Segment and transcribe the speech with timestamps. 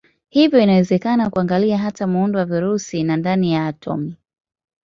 [0.29, 4.17] Hivyo inawezekana kuangalia hata muundo wa virusi na ndani ya atomi.